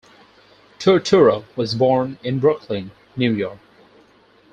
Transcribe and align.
Turturro 0.79 1.43
was 1.55 1.75
born 1.75 2.17
in 2.23 2.39
Brooklyn, 2.39 2.89
New 3.15 3.31
York. 3.33 3.59